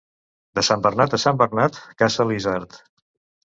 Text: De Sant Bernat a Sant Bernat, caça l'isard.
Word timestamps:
De 0.59 0.63
Sant 0.69 0.81
Bernat 0.85 1.13
a 1.19 1.21
Sant 1.25 1.39
Bernat, 1.43 1.79
caça 2.03 2.29
l'isard. 2.33 2.83